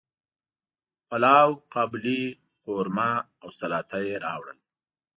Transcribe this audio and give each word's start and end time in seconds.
پلاو، 1.07 1.49
قابلی، 1.73 2.23
قورمه 2.65 3.11
او 3.41 3.49
سلاطه 3.59 3.97
یی 4.07 4.15
راوړل 4.25 4.59